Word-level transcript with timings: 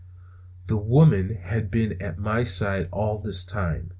The 0.65 0.77
woman 0.77 1.35
had 1.43 1.69
been 1.69 1.95
by 1.99 2.15
my 2.17 2.41
side 2.41 2.89
all 2.91 3.19
this 3.19 3.45
time. 3.45 3.89